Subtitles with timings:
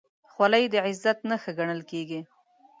[0.31, 2.21] خولۍ د عزت نښه ګڼل کېږي.